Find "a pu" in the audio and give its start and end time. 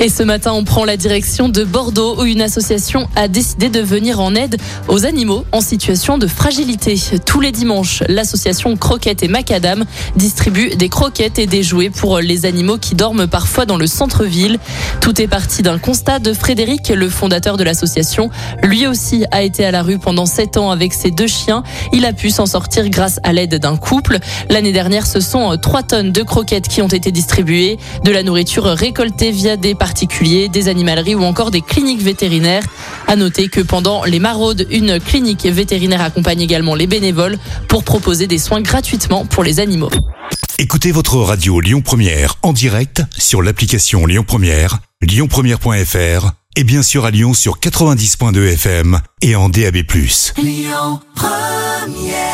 22.04-22.30